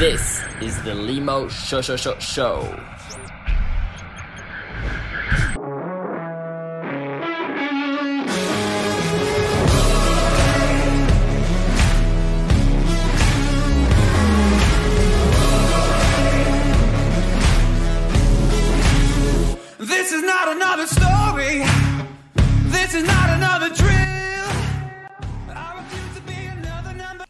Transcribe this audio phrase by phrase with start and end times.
[0.00, 2.64] This is the Limo Show Show Show Show.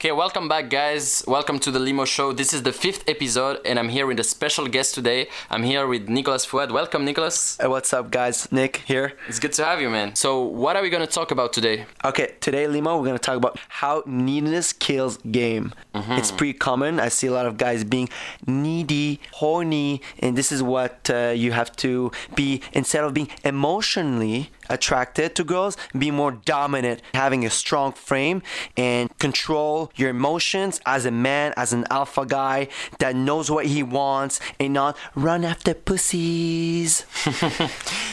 [0.01, 1.23] Okay, welcome back, guys.
[1.27, 2.33] Welcome to the Limo Show.
[2.33, 5.29] This is the fifth episode, and I'm here with a special guest today.
[5.51, 6.73] I'm here with Nicolas Fouad.
[6.73, 7.59] Welcome, Nicolas.
[7.61, 8.51] Hey, what's up, guys?
[8.51, 9.13] Nick here.
[9.29, 10.17] It's good to have you, man.
[10.17, 11.85] So, what are we gonna talk about today?
[12.03, 15.75] Okay, today, Limo, we're gonna talk about how neediness kills game.
[15.95, 16.99] It's pretty common.
[16.99, 18.09] I see a lot of guys being
[18.47, 24.51] needy, horny, and this is what uh, you have to be instead of being emotionally
[24.71, 28.43] attracted to girls, be more dominant, having a strong frame
[28.77, 33.83] and control your emotions as a man, as an alpha guy that knows what he
[33.83, 37.05] wants and not run after pussies.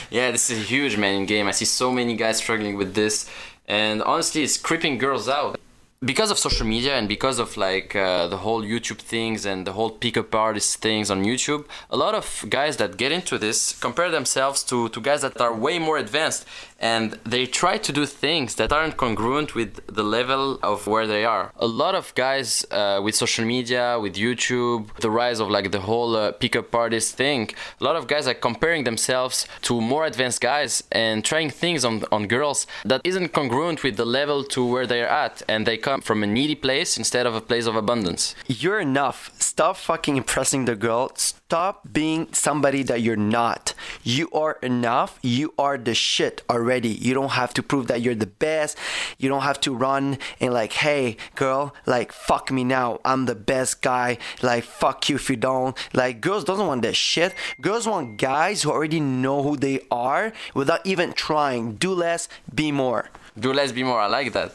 [0.09, 1.47] Yeah, this is a huge, man, in game.
[1.47, 3.30] I see so many guys struggling with this,
[3.67, 5.59] and honestly, it's creeping girls out.
[6.06, 9.73] Because of social media and because of like uh, the whole YouTube things and the
[9.73, 14.12] whole pickup artist things on YouTube, a lot of guys that get into this compare
[14.12, 16.45] themselves to, to guys that are way more advanced
[16.80, 21.26] and they try to do things that aren't congruent with the level of where they
[21.26, 21.52] are.
[21.58, 25.80] A lot of guys uh, with social media, with YouTube, the rise of like the
[25.80, 27.50] whole uh, pickup artist thing,
[27.82, 32.04] a lot of guys are comparing themselves to more advanced guys and trying things on,
[32.11, 36.02] on girls that isn't congruent with the level to where they're at and they come
[36.02, 38.35] from a needy place instead of a place of abundance.
[38.45, 39.31] You're enough.
[39.39, 41.11] Stop fucking impressing the girl.
[41.16, 43.73] Stop being somebody that you're not.
[44.03, 45.17] You are enough.
[45.21, 46.89] You are the shit already.
[46.89, 48.77] You don't have to prove that you're the best.
[49.17, 52.99] You don't have to run and like, hey, girl, like fuck me now.
[53.05, 54.17] I'm the best guy.
[54.41, 55.73] Like fuck you if you don't.
[55.93, 57.33] Like girls doesn't want that shit.
[57.61, 61.75] Girls want guys who already know who they are without even trying.
[61.75, 63.09] Do less, be more.
[63.39, 64.02] Do less, be more.
[64.02, 64.52] I like that.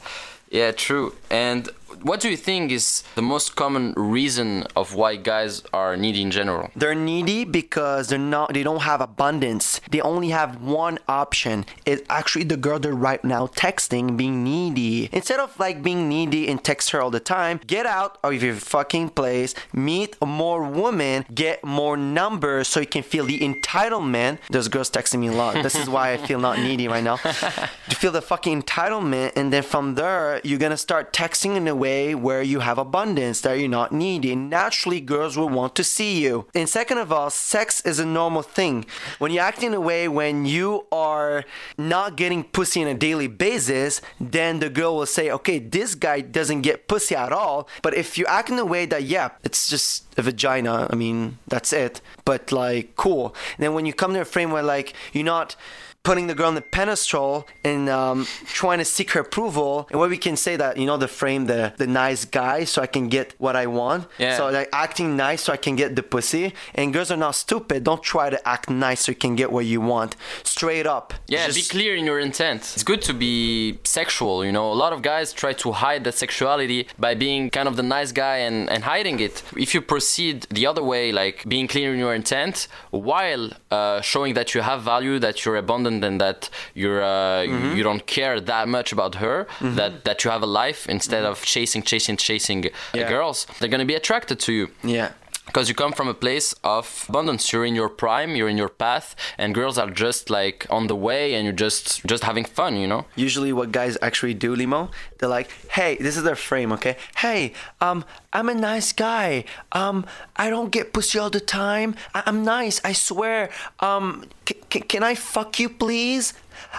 [0.53, 1.15] Yeah, true.
[1.31, 1.71] And
[2.03, 6.31] what do you think is the most common reason of why guys are needy in
[6.31, 6.71] general?
[6.77, 9.81] They're needy because they're not they don't have abundance.
[9.91, 11.65] They only have one option.
[11.85, 15.09] It's actually the girl they're right now texting being needy.
[15.13, 18.55] Instead of like being needy and text her all the time, get out of your
[18.55, 24.39] fucking place, meet more women, get more numbers so you can feel the entitlement.
[24.51, 25.63] There's girls texting me a lot.
[25.63, 27.17] This is why I feel not needy right now.
[27.89, 31.75] to feel the fucking entitlement and then from there you're gonna start texting in a
[31.85, 36.23] way where you have abundance that you're not needing, Naturally, girls will want to see
[36.23, 36.47] you.
[36.55, 38.85] And second of all, sex is a normal thing.
[39.19, 41.45] When you act in a way when you are
[41.79, 46.21] not getting pussy on a daily basis, then the girl will say, okay, this guy
[46.21, 47.67] doesn't get pussy at all.
[47.81, 51.39] But if you act in a way that, yeah, it's just a vagina, I mean,
[51.49, 52.01] that's it.
[52.25, 53.35] But like, cool.
[53.57, 55.57] And then when you come to a frame where like you're not
[56.03, 60.09] putting the girl on the pedestal and um, trying to seek her approval and where
[60.09, 63.09] we can say that you know the frame the the nice guy so i can
[63.09, 64.37] get what i want Yeah.
[64.37, 67.85] so like acting nice so i can get the pussy and girls are not stupid
[67.85, 71.47] don't try to act nice so you can get what you want straight up Yeah,
[71.47, 72.61] Just- be clear in your intent.
[72.75, 74.67] It's good to be sexual, you know.
[74.77, 78.11] A lot of guys try to hide that sexuality by being kind of the nice
[78.25, 79.35] guy and, and hiding it.
[79.67, 82.57] If you proceed the other way, like being clear in your intent
[82.91, 86.41] while uh, showing that you have value, that you're abundant, and that
[86.81, 87.77] you're uh, Mm-hmm.
[87.77, 89.37] you don't care that much about her,
[89.79, 93.09] that that you have a life instead of chasing, chasing, chasing uh, Yeah.
[93.15, 94.65] girls, they're gonna be attracted to you
[94.99, 95.09] yeah
[95.47, 97.53] because you come from a place of abundance.
[97.53, 100.97] You're in your prime you're in your path and girls are just like on the
[100.97, 103.07] way and you're just just having fun you know?
[103.17, 106.97] Usually what guys actually do limo they're like hey this is their frame okay?
[107.17, 109.45] Hey um i'm a nice guy.
[109.73, 111.97] Um i don't get pussy all the time.
[112.15, 113.51] I- i'm nice i swear.
[113.81, 116.35] Um c- c- can i fuck you please?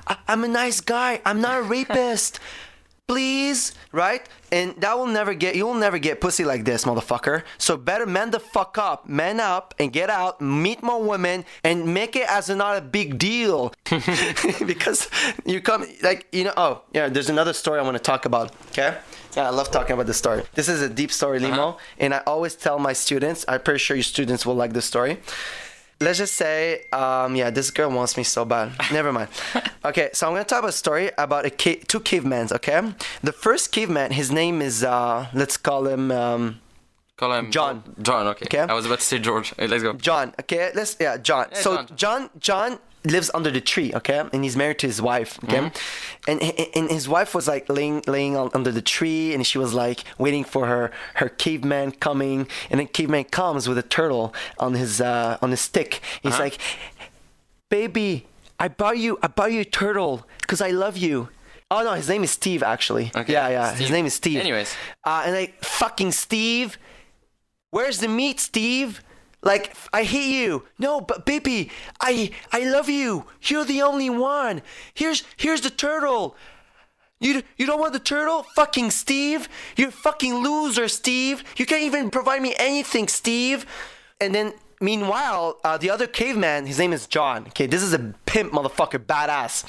[0.07, 1.22] I- i'm a nice guy.
[1.25, 2.40] I'm not a rapist
[3.08, 7.75] please right and that will never get you'll never get pussy like this motherfucker so
[7.75, 12.16] better man the fuck up man up and get out meet more women and make
[12.16, 13.74] it as not a big deal
[14.66, 15.10] because
[15.45, 18.51] you come like you know oh yeah there's another story i want to talk about
[18.69, 18.98] okay
[19.36, 20.44] yeah, I love talking about this story.
[20.54, 21.78] This is a deep story, Limo, uh-huh.
[21.98, 23.44] and I always tell my students.
[23.48, 25.19] I'm pretty sure your students will like this story.
[26.04, 28.68] Let's just say, um, yeah, this girl wants me so bad.
[28.92, 29.30] Never mind.
[29.86, 32.48] Okay, so I'm gonna talk about a story about a ca- two cavemen.
[32.54, 32.80] Okay,
[33.22, 36.62] the first caveman, his name is uh, let's call him um,
[37.18, 37.84] call him John.
[38.02, 38.60] john okay, Okay.
[38.60, 40.34] i was about to say george Hey, let's go John.
[40.40, 41.46] Okay, let's yeah, John.
[41.54, 41.88] So John.
[41.98, 45.72] John, John, lives under the tree, okay, and he's married to his wife, okay,
[46.28, 50.04] and, and his wife was like laying laying under the tree, and she was like
[50.18, 55.02] waiting for her her caveman coming, and then caveman comes with a turtle on his
[55.02, 56.00] uh, on his stick.
[56.22, 56.58] He's like,
[57.70, 58.28] "Baby,
[58.60, 61.30] I bought you I bought you a turtle because I love you."
[61.72, 63.12] Oh no, his name is Steve actually.
[63.16, 64.40] Okay, Yeah, yeah, his name is Steve.
[64.40, 64.76] Anyways.
[65.04, 66.78] uh, and like fucking Steve,
[67.72, 69.02] where's the meat, Steve?
[69.44, 70.66] Like I hate you.
[70.80, 71.69] No, but baby,
[72.00, 73.25] I I love you.
[73.42, 74.62] You're the only one.
[74.94, 76.36] Here's here's the turtle.
[77.19, 78.44] You you don't want the turtle?
[78.56, 79.50] Fucking Steve.
[79.75, 81.44] You're a fucking loser, Steve.
[81.57, 83.66] You can't even provide me anything, Steve.
[84.19, 87.48] And then meanwhile, uh, the other caveman, his name is John.
[87.48, 89.66] Okay, this is a pimp motherfucker, badass.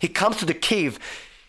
[0.00, 0.98] He comes to the cave.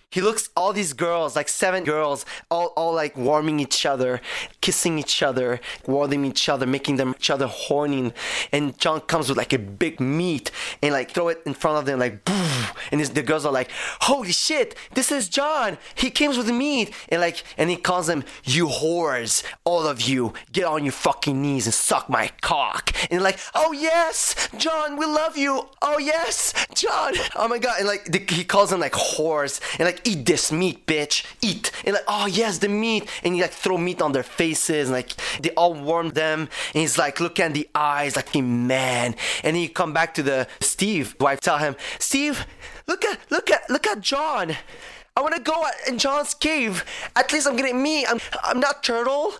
[0.10, 4.22] He looks all these girls, like seven girls, all, all like warming each other,
[4.62, 8.14] kissing each other, warming each other, making them each other horny.
[8.54, 10.50] And John comes with like a big meat
[10.82, 12.22] and like throw it in front of them, like.
[12.92, 13.70] and the girls are like,
[14.02, 15.78] "Holy shit, this is John!
[15.96, 20.34] He comes with meat!" And like, and he calls them, "You whores, all of you,
[20.52, 25.06] get on your fucking knees and suck my cock!" And like, "Oh yes, John, we
[25.06, 25.68] love you!
[25.82, 27.14] Oh yes, John!
[27.36, 30.52] Oh my god!" And like, the, he calls them like whores and like, "Eat this
[30.52, 31.26] meat, bitch!
[31.42, 34.90] Eat!" And like, "Oh yes, the meat!" And he like throw meat on their faces
[34.90, 36.42] and like they all warm them.
[36.42, 39.16] And he's like, look at the eyes, like, man.
[39.44, 42.46] And he come back to the Steve wife, tell him, Steve,
[42.88, 44.56] look at look at look at John.
[45.16, 46.86] I want to go in John's cave.
[47.16, 48.06] At least I'm getting me.
[48.06, 49.34] I'm I'm not turtle.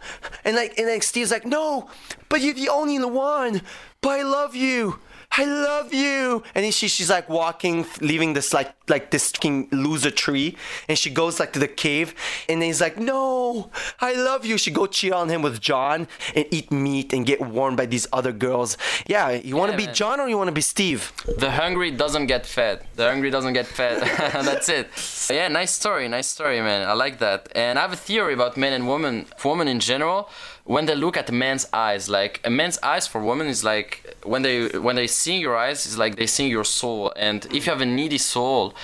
[0.44, 1.90] And like and like Steve's like, no,
[2.30, 3.62] but you're the only one.
[4.02, 5.00] But I love you.
[5.32, 6.44] I love you.
[6.56, 10.56] And she she's like walking, leaving this like like this fucking loser tree,
[10.88, 12.14] and she goes like to the cave,
[12.50, 13.70] and he's like, no,
[14.00, 14.58] I love you.
[14.58, 18.08] She go cheat on him with John and eat meat and get warmed by these
[18.12, 18.78] other girls.
[19.08, 19.96] Yeah, you want to Yeah, be man.
[19.96, 21.12] John or you want to be Steve?
[21.38, 22.86] The hungry doesn't get fed.
[22.96, 24.02] The hungry doesn't get fed.
[24.46, 24.88] That's it.
[25.30, 26.88] Yeah, nice story, nice story, man.
[26.88, 27.50] I like that.
[27.56, 30.30] And I have a theory about men and women, for women in general.
[30.66, 34.18] When they look at a man's eyes, like a man's eyes for women is like
[34.24, 37.14] when they when they see your eyes, it's like they see your soul.
[37.16, 38.76] And if you have a needy soul,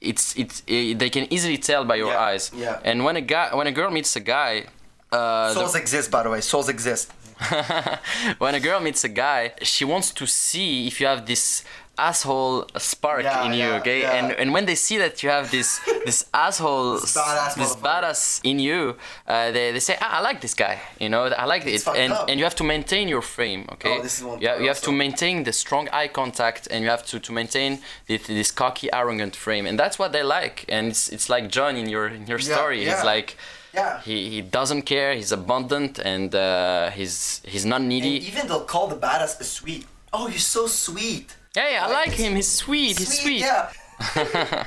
[0.00, 2.50] it's it's it, they can easily tell by your Yeah, eyes.
[2.54, 2.80] yeah.
[2.84, 4.64] And when a guy, when a girl meets a guy,
[5.12, 6.40] uh, the- Souls exist, by the way.
[6.40, 7.12] Souls exist.
[8.38, 11.62] when a girl meets a guy, she wants to see if you have this
[11.98, 14.00] asshole spark Yeah, in you, yeah, okay?
[14.02, 14.14] yeah.
[14.18, 18.40] And and when they see that you have this this asshole, This badass this badass
[18.44, 18.96] in you,
[19.26, 22.12] uh, they, they say, ah, I like this guy, you know, I like it, and
[22.12, 22.28] up.
[22.28, 23.96] and you have to maintain your frame, okay?
[23.98, 26.78] Oh, this is one you, have, you have to maintain the strong eye contact, and
[26.84, 30.64] you have to to maintain this, this cocky, arrogant frame, and that's what they like.
[30.68, 32.78] And it's it's like John in your in your Yeah, story.
[32.84, 32.94] yeah.
[32.94, 33.36] He's like.
[33.74, 34.00] Yeah.
[34.00, 35.14] He, he doesn't care.
[35.14, 38.16] He's abundant and uh, he's he's not needy.
[38.16, 39.84] And even they'll call the badass a sweet.
[40.10, 41.36] Oh, you're so sweet.
[41.56, 42.36] Yeah, yeah, I like him.
[42.36, 42.98] He's sweet.
[42.98, 43.40] He's sweet.
[43.40, 43.70] Yeah.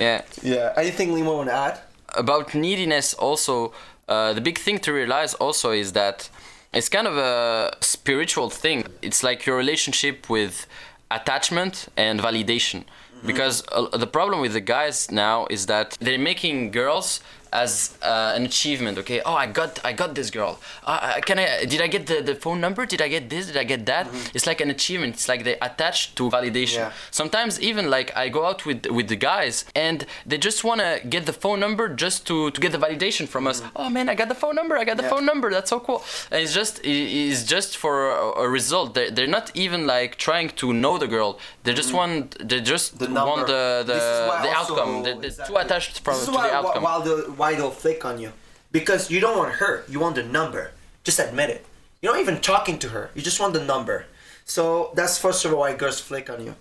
[0.00, 0.22] Yeah.
[0.42, 0.72] Yeah.
[0.76, 1.80] Anything Limo want to add?
[2.14, 3.72] About neediness, also,
[4.08, 6.28] uh, the big thing to realize also is that
[6.72, 8.86] it's kind of a spiritual thing.
[9.02, 10.66] It's like your relationship with
[11.10, 12.84] attachment and validation.
[13.24, 17.20] Because uh, the problem with the guys now is that they're making girls
[17.52, 18.98] as uh, an achievement.
[18.98, 20.58] Okay, oh, I got, I got this girl.
[20.84, 21.64] Uh, uh, can I?
[21.64, 22.86] Did I get the, the phone number?
[22.86, 23.46] Did I get this?
[23.46, 24.08] Did I get that?
[24.34, 25.14] It's like an achievement.
[25.14, 26.76] It's like they attach to validation.
[26.76, 26.92] Yeah.
[27.10, 31.26] Sometimes even like I go out with with the guys and they just wanna get
[31.26, 33.62] the phone number just to to get the validation from us.
[33.74, 34.76] Oh man, I got the phone number.
[34.76, 35.12] I got the Mm-hmm.
[35.12, 35.16] Yeah.
[35.18, 35.48] phone number.
[35.50, 36.02] That's so cool.
[36.32, 38.94] And it's just it's just for a, a result.
[38.94, 41.38] They they're not even like trying to know the girl.
[41.64, 43.14] They just want they just Mm-hmm.
[43.14, 44.92] The want the the, This is why the outcome.
[45.04, 45.54] They're, they're exactly.
[45.54, 46.82] too attached from, to the outcome.
[46.82, 46.96] why,
[47.36, 48.32] why they'll flick on you.
[48.72, 49.84] Because you don't want her.
[49.88, 50.72] You want the number.
[51.04, 51.64] Just admit it.
[52.02, 53.10] You're not even talking to her.
[53.14, 54.06] You just want the number.
[54.44, 56.54] So that's first of all why girls flick on you.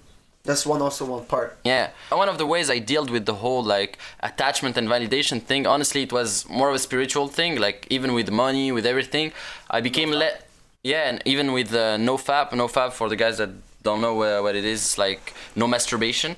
[0.43, 1.57] That's one also one part.
[1.63, 1.89] Yeah.
[2.11, 6.03] One of the ways I dealt with the whole like attachment and validation thing, honestly,
[6.03, 7.59] it was more of a spiritual thing.
[7.59, 9.33] Like even with money, with everything,
[9.69, 10.47] I became let.
[10.83, 13.49] Yeah, and even with uh, NoFap, no fab for the guys that
[13.81, 16.35] don't know uh, what it is, like no masturbation.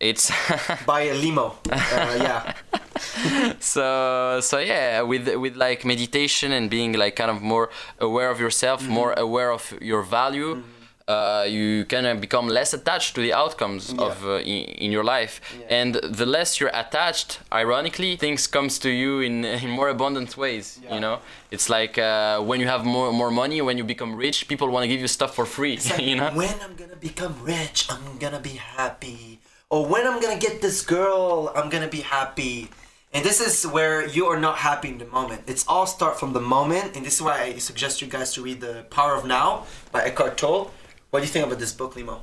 [0.00, 0.32] It's
[0.86, 1.56] Buy a limo.
[1.70, 2.54] Uh, yeah.
[3.60, 8.38] so so yeah with with like meditation and being like kind of more aware of
[8.40, 8.92] yourself Mm-hmm.
[8.92, 10.62] more aware of your value
[11.08, 15.02] uh, you kind of become less attached to the outcomes of uh, in, in your
[15.02, 20.36] life and the less you're attached ironically things comes to you in, in more abundant
[20.36, 20.94] ways Yeah.
[20.94, 21.18] you know
[21.50, 24.84] it's like uh, when you have more more money when you become rich people want
[24.84, 28.40] to give you stuff for free you know When I'm gonna become rich, I'm gonna
[28.52, 29.38] be happy.
[29.72, 32.68] Or when I'm gonna get this girl, I'm gonna be happy.
[33.12, 35.42] And this is where you are not happy in the moment.
[35.48, 38.42] It's all start from the moment, and this is why I suggest you guys to
[38.42, 40.70] read The Power of Now by Eckhart Tolle.
[41.10, 42.22] What do you think about this book, Limo?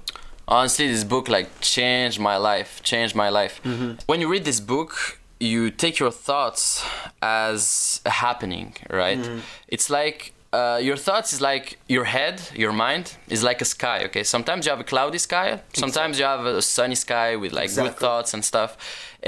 [0.49, 3.59] honestly this book like changed my life changed my life.
[4.05, 6.85] When you read this book you take your thoughts
[7.21, 9.19] as a happening right?
[9.67, 14.03] It's like uh, your thoughts is like your head your mind is like a sky
[14.05, 14.23] okay?
[14.23, 17.97] Sometimes you have a cloudy sky sometimes you have a sunny sky with like good
[17.97, 18.77] thoughts and stuff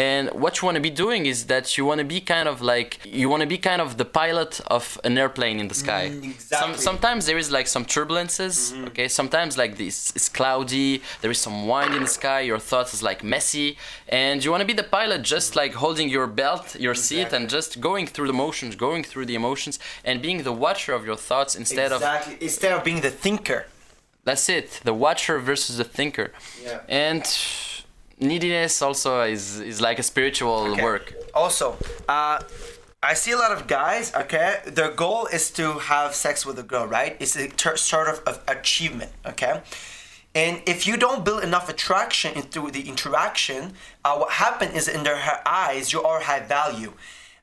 [0.07, 2.55] and what you want to be doing is that you want to be kind of
[2.73, 2.89] like
[3.21, 6.23] you want to be kind of the pilot of an airplane in the sky Mm,
[6.35, 6.57] exactly.
[6.61, 8.55] Some, sometimes there is like some turbulences
[8.89, 10.91] okay sometimes like this it's cloudy
[11.21, 13.69] there is some wind in the sky your thoughts is like messy
[14.23, 17.43] and you want to be the pilot just like holding your belt your seat and
[17.57, 19.75] just going through the motions going through the emotions
[20.07, 22.37] and being the watcher of your thoughts instead of exactly.
[22.47, 23.61] Instead of being the thinker.
[24.27, 26.27] that's it the watcher versus the thinker
[26.63, 26.79] Yeah.
[27.07, 27.23] and
[28.19, 30.83] neediness also is is like a spiritual Okay.
[30.83, 32.39] work Also, uh,
[33.01, 34.11] I see a lot of guys.
[34.13, 37.15] Okay, their goal is to have sex with a girl, right?
[37.19, 39.11] It's a ter- sort of, of achievement.
[39.25, 39.61] Okay,
[40.35, 43.73] and if you don't build enough attraction into the interaction,
[44.03, 46.91] uh, what happens is in their her eyes you are high value.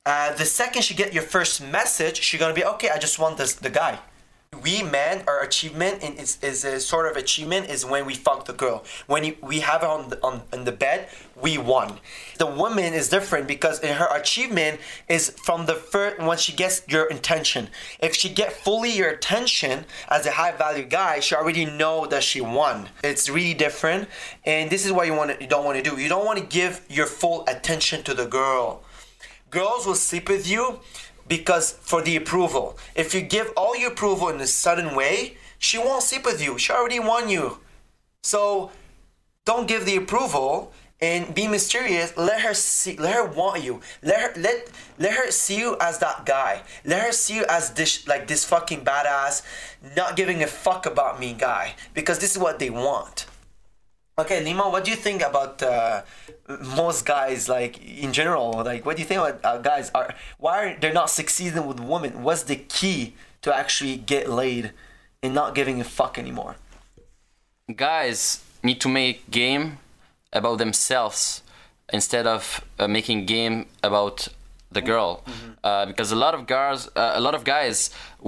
[0.05, 2.91] Uh, the second she get your first message, she gonna be okay.
[2.91, 3.99] I just want this the guy.
[4.63, 8.45] We men, our achievement in, is, is a sort of achievement is when we fuck
[8.45, 8.85] the girl.
[9.07, 11.09] When we have her on the, on in the bed,
[11.41, 11.99] we won.
[12.39, 16.83] The woman is different because in her achievement is from the first when she gets
[16.89, 17.69] your intention.
[18.01, 22.23] If she get fully your attention as a high value guy, she already know that
[22.23, 22.89] she won.
[23.05, 24.09] It's really different,
[24.45, 26.01] and this is what you want you don't want to do.
[26.01, 28.83] You don't want to give your full attention to the girl
[29.51, 30.81] girls will sleep with you
[31.29, 32.79] because for the approval.
[32.95, 36.59] If you give all your approval in a sudden way, she won't sleep with you.
[36.59, 37.59] She already won you.
[38.23, 38.71] So
[39.45, 42.17] don't give the approval and be mysterious.
[42.17, 43.81] Let her see let her want you.
[44.03, 46.63] Let her let let her see you as that guy.
[46.85, 49.43] Let her see you as this like this fucking badass,
[49.97, 51.75] not giving a fuck about me guy.
[51.95, 53.26] Because this is what they want.
[54.19, 56.01] Okay, Limo, what do you think about uh,
[56.75, 58.63] most guys, like in general?
[58.65, 59.91] Like, what do you think about uh, guys?
[59.95, 62.23] Are why are they not succeeding with women?
[62.23, 64.73] What's the key to actually get laid
[65.23, 66.57] and not giving a fuck anymore?
[67.75, 69.79] guys need to make game
[70.33, 71.43] about themselves
[71.93, 74.29] instead of uh, making game about
[74.79, 75.11] the girl.
[75.69, 77.79] Uh, because a lot of guys uh, a lot of guys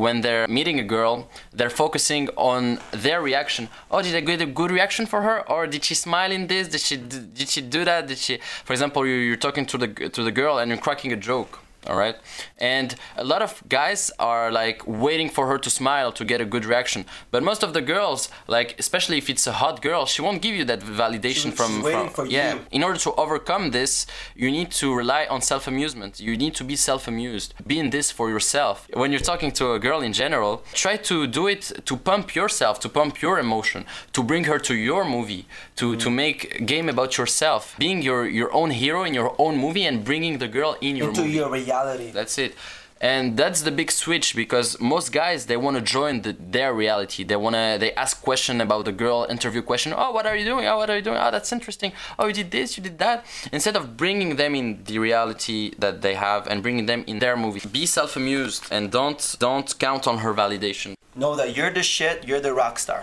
[0.04, 1.14] when they're meeting a girl
[1.58, 2.24] they're focusing
[2.54, 2.60] on
[3.04, 3.62] their reaction.
[3.92, 5.38] Oh did i get a good reaction for her?
[5.54, 6.64] Or did she smile in this?
[6.74, 6.96] Did she
[7.38, 8.00] did she do that?
[8.10, 8.34] Did she
[8.66, 11.52] for example you- you're talking to the to the girl and you're cracking a joke
[11.88, 12.16] all right
[12.58, 16.44] and a lot of guys are like waiting for her to smile to get a
[16.44, 17.04] good reaction.
[17.30, 20.54] But most of the girls like especially if it's a hot girl she won't give
[20.54, 22.54] you that validation from, waiting from for yeah.
[22.54, 22.60] you.
[22.70, 26.20] in order to overcome this you need to rely on self-amusement.
[26.20, 27.54] You need to be self-amused.
[27.66, 28.88] Be in this for yourself.
[28.92, 32.80] When you're talking to a girl in general try to do it to pump yourself
[32.80, 35.46] to pump your emotion to bring her to your movie
[35.78, 36.14] to to mm.
[36.22, 40.38] make game about yourself being your your own hero in your own movie and bringing
[40.38, 41.34] the girl in your Into movie.
[41.40, 42.10] your reality.
[42.10, 42.54] that's it.
[43.00, 47.22] And that's the big switch because most guys they want to join the, their reality.
[47.22, 50.44] They want to they ask question about the girl interview question oh what are you
[50.52, 50.64] doing?
[50.66, 51.20] Oh what are you doing?
[51.24, 51.92] Oh that's interesting.
[52.18, 53.18] Oh you did this you did that.
[53.56, 57.36] Instead of bringing them in the reality that they have and bringing them in their
[57.44, 57.62] movie.
[57.78, 60.90] Be self-amused and don't don't count on her validation.
[61.14, 62.16] Know that you're the shit.
[62.26, 63.02] You're the rock star.